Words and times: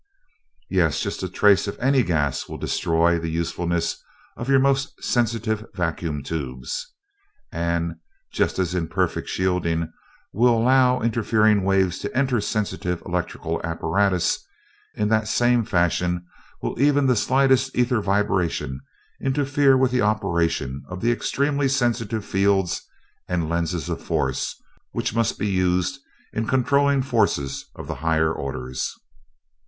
"Yes. 0.67 0.99
Just 0.99 1.21
as 1.21 1.29
a 1.29 1.31
trace 1.31 1.67
of 1.67 1.77
any 1.79 2.01
gas 2.01 2.49
will 2.49 2.57
destroy 2.57 3.19
the 3.19 3.29
usefulness 3.29 4.03
of 4.35 4.49
your 4.49 4.57
most 4.57 5.03
sensitive 5.03 5.67
vacuum 5.75 6.23
tubes, 6.23 6.91
and 7.51 7.97
just 8.33 8.57
as 8.57 8.73
imperfect 8.73 9.29
shielding 9.29 9.93
will 10.33 10.57
allow 10.57 11.01
interfering 11.01 11.61
waves 11.63 11.99
to 11.99 12.17
enter 12.17 12.41
sensitive 12.41 13.03
electrical 13.05 13.61
apparatus 13.63 14.39
in 14.95 15.07
that 15.09 15.27
same 15.27 15.63
fashion 15.63 16.25
will 16.63 16.81
even 16.81 17.05
the 17.05 17.15
slightest 17.15 17.77
ether 17.77 18.01
vibration 18.01 18.79
interfere 19.21 19.77
with 19.77 19.91
the 19.91 20.01
operation 20.01 20.81
of 20.87 21.01
the 21.01 21.11
extremely 21.11 21.67
sensitive 21.67 22.25
fields 22.25 22.81
and 23.29 23.47
lenses 23.47 23.87
of 23.87 24.01
force 24.01 24.59
which 24.93 25.13
must 25.13 25.37
be 25.37 25.47
used 25.47 25.99
in 26.33 26.47
controlling 26.47 27.03
forces 27.03 27.65
of 27.75 27.85
the 27.87 27.95
higher 28.01 28.33
orders." 28.33 28.95